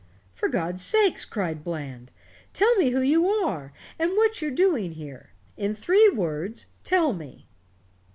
"For 0.33 0.49
God's 0.49 0.83
sake," 0.83 1.19
cried 1.29 1.63
Bland, 1.63 2.09
"tell 2.53 2.75
me 2.77 2.89
who 2.89 3.01
you 3.01 3.27
are 3.27 3.71
and 3.99 4.13
what 4.13 4.41
you're 4.41 4.49
doing 4.49 4.93
here. 4.93 5.33
In 5.57 5.75
three 5.75 6.09
words 6.09 6.65
tell 6.83 7.13
me." 7.13 7.47